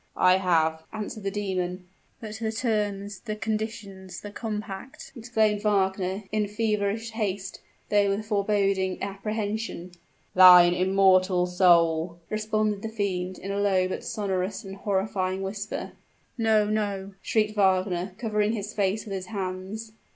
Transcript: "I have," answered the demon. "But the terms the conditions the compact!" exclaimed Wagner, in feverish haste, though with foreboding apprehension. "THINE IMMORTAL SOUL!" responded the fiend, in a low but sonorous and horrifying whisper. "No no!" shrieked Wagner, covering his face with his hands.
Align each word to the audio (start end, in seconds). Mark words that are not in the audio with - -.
"I 0.17 0.37
have," 0.37 0.81
answered 0.91 1.21
the 1.21 1.29
demon. 1.29 1.87
"But 2.19 2.39
the 2.39 2.51
terms 2.51 3.19
the 3.19 3.35
conditions 3.35 4.21
the 4.21 4.31
compact!" 4.31 5.11
exclaimed 5.15 5.61
Wagner, 5.61 6.23
in 6.31 6.47
feverish 6.47 7.11
haste, 7.11 7.59
though 7.89 8.09
with 8.09 8.25
foreboding 8.25 8.97
apprehension. 9.03 9.91
"THINE 10.35 10.73
IMMORTAL 10.73 11.45
SOUL!" 11.45 12.17
responded 12.31 12.81
the 12.81 12.89
fiend, 12.89 13.37
in 13.37 13.51
a 13.51 13.59
low 13.59 13.87
but 13.87 14.03
sonorous 14.03 14.63
and 14.63 14.77
horrifying 14.77 15.43
whisper. 15.43 15.91
"No 16.35 16.65
no!" 16.65 17.13
shrieked 17.21 17.55
Wagner, 17.55 18.15
covering 18.17 18.53
his 18.53 18.73
face 18.73 19.05
with 19.05 19.13
his 19.13 19.27
hands. 19.27 19.91